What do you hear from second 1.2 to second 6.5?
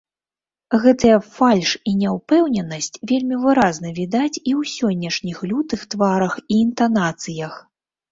фальш і няўпэўненасць вельмі выразна відаць і ў сённяшніх лютых тварах